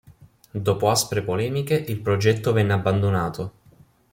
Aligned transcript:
Dopo 0.49 0.89
aspre 0.89 1.21
polemiche 1.21 1.75
il 1.75 1.99
progetto 1.99 2.53
venne 2.53 2.73
abbandonato. 2.73 3.51